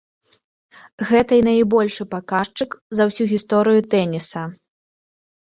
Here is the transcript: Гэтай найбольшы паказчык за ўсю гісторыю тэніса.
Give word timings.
Гэтай 1.09 1.41
найбольшы 1.49 2.07
паказчык 2.15 2.71
за 3.01 3.09
ўсю 3.11 3.23
гісторыю 3.35 3.81
тэніса. 3.95 4.41